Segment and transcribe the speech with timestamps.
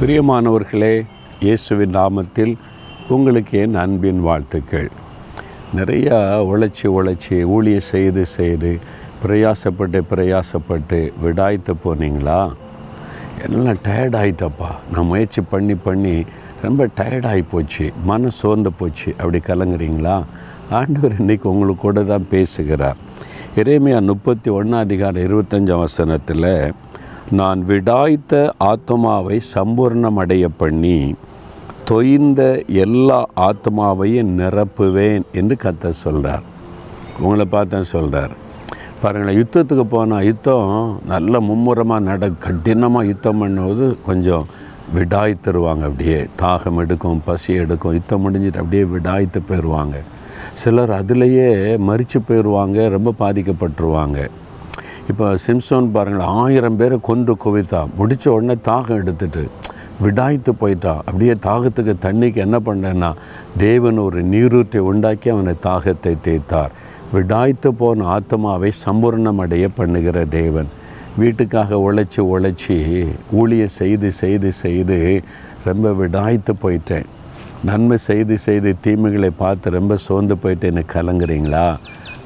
[0.00, 1.06] பிரியமானவர்களே
[1.40, 2.56] இயேசுவின் நாமத்தில்
[3.08, 4.90] உங்களுக்கு என் அன்பின் வாழ்த்துக்கள்.
[5.76, 6.18] நிறையா
[6.50, 8.78] உழைச்சி உழைச்சி ஊழிய செய்து செய்து
[9.26, 12.52] பிரயாசப்பட்டு பிரயாசப்பட்டு விடாய்த்து போனீங்களா?
[13.48, 16.24] எல்லாம் டயர்டாயிட்டப்பா நான் முயற்சி பண்ணி பண்ணி
[16.62, 17.92] ரொம்ப டயர்டாகி போச்சு.
[18.04, 19.14] மன சோர்ந்து போச்சு.
[19.18, 20.22] அப்படி கலங்குறீங்களா?
[20.70, 22.96] ஆண்டவர் இன்றைக்கி உங்களுக்கு கூட தான் பேசுகிறார்.
[23.56, 26.72] இறைமையா முப்பத்தி ஒன்றாம் அதிகாரம் இருபத்தஞ்சாம் வசனத்தில்
[27.30, 31.14] நான் விடாய்த்த ஆத்மாவை சம்பூர்ணமடைய பண்ணி
[31.84, 36.42] தொய்ந்த எல்லா ஆத்மாவையும் நிரப்புவேன் என்று கத்த சொல்கிறார்
[37.20, 38.32] உங்களை பார்த்தா சொல்கிறார்
[39.02, 44.46] பாருங்களேன் யுத்தத்துக்கு போனால் யுத்தம் நல்ல மும்முரமாக நட கடினமாக யுத்தம் பண்ணும்போது கொஞ்சம்
[44.94, 46.26] விடாய்த்துருவாங்க அப்படியே.
[46.42, 49.96] தாகம் எடுக்கும் பசி எடுக்கும் யுத்தம் முடிஞ்சிட்டு அப்படியே விடாய்த்து போயிடுவாங்க
[50.54, 54.30] சிலர் அதிலேயே மறித்து போயிடுவாங்க ரொம்ப பாதிக்கப்பட்டுருவாங்க.
[55.10, 59.44] இப்போ சிம்சோன் பாருங்களேன் ஆயிரம் பேரை கொன்று குவித்தான் முடித்த உடனே தாகம் எடுத்துட்டு
[60.02, 63.08] விடாய்த்து போயிட்டான் அப்படியே தாகத்துக்கு தண்ணிக்கு என்ன பண்ணேன்னா
[63.56, 66.74] தேவன் ஒரு நீரூற்றை உண்டாக்கி அவனை தாகத்தை தேய்த்தார்.
[67.14, 70.68] விடாய்த்து போன ஆத்மாவை சம்பூர்ணமடைய பண்ணுகிற தேவன்.
[71.20, 72.76] வீட்டுக்காக உழைச்சி உழைச்சி
[73.40, 74.98] ஊழிய செய்து செய்து செய்து
[75.64, 77.08] ரொம்ப விடாய்த்து போயிட்டேன்.
[77.64, 81.66] நன்மை செய்து செய்து தீமைகளை பார்த்து ரொம்ப சோர்ந்து போயிட்டு எனக்கு கலங்குறீங்களா?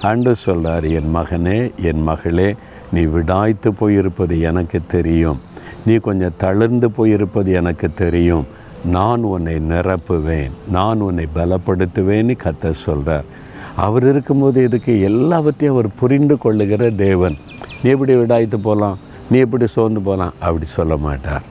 [0.08, 1.58] ஆண்டு சொல்கிறார் என் மகனே
[1.89, 2.55] என் மகளே
[2.92, 5.39] நீ விடாய்த்து போயிருப்பது எனக்கு தெரியும்.
[5.86, 8.47] நீ கொஞ்சம் தளர்ந்து போயிருப்பது எனக்கு தெரியும்.
[8.84, 10.50] நான் உன்னை நிரப்புவேன்.
[10.70, 13.25] நான் உன்னை பலப்படுத்துவேன்னு கத்த சொல்கிறார்
[13.77, 17.37] அவர் இருக்கும்போது இதுக்கு எல்லாவற்றையும் அவர் புரிந்து கொள்ளுகிற தேவன்.
[17.83, 18.98] நீ எப்படி விடாய்த்து போகலாம்
[19.31, 21.42] நீ எப்படி சோர்ந்து போகலாம் அப்படி சொல்ல மாட்டார்.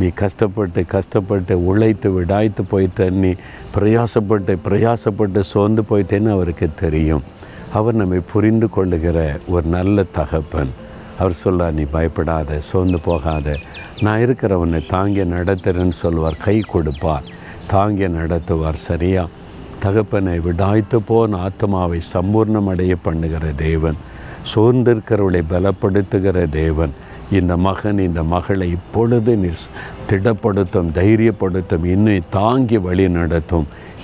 [0.00, 3.34] நீ கஷ்டப்பட்டு கஷ்டப்பட்டு உழைத்து விடாய்த்து போயிட்ட நீ
[3.76, 7.22] பிரயாசப்பட்டு பிரயாசப்பட்டு சோர்ந்து போயிட்டேன்னு அவருக்கு தெரியும்.
[7.76, 10.72] அவர் நம்மை புரிந்து கொள்ளுகிற ஒரு நல்ல தகப்பன்.
[11.18, 13.56] அவர் சொல்ல நீ பயப்படாத சோர்ந்து போகாத.
[14.00, 17.26] நான் இருக்கிறவனை தாங்கிய நடத்துறேன்னு சொல்வார் கை கொடுப்பார்.
[17.66, 19.24] தாங்கி நடத்துவார் சரியா?
[19.78, 23.98] தகப்பனை விடாய்த்து போன ஆத்மாவை சம்பூர்ணமடைய பண்ணுகிற தேவன்.
[24.54, 26.92] சோர்ந்திருக்கிறவளை பலப்படுத்துகிற தேவன்.
[27.32, 29.70] இந்த மகன் இந்த மகளை இப்பொழுது நீர்
[30.10, 33.66] திடப்படுத்தும் தைரியப்படுத்தும் இன்னும் தாங்கி வழி நடத்தும்.